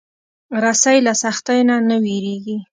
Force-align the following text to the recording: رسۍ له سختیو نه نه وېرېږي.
رسۍ 0.63 0.97
له 1.07 1.13
سختیو 1.23 1.61
نه 1.69 1.75
نه 1.89 1.95
وېرېږي. 2.03 2.57